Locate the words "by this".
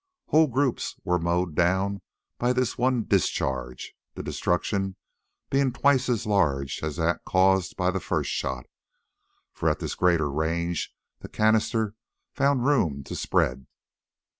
2.39-2.75